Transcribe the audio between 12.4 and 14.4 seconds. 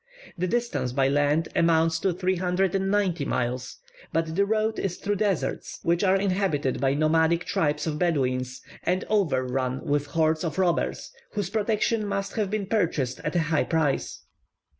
be purchased at a high price.